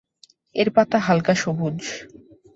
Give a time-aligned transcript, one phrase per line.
[0.55, 1.79] এর পাতা হালকা সবুজ।